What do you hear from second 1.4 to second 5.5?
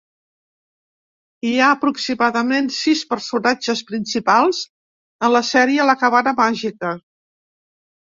Hi ha aproximadament sis personatges principals a la